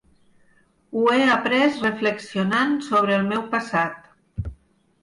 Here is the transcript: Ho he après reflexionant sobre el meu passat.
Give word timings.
Ho 0.95 1.03
he 1.11 1.27
après 1.33 1.61
reflexionant 1.89 2.75
sobre 2.89 3.17
el 3.21 3.31
meu 3.31 3.47
passat. 3.55 4.51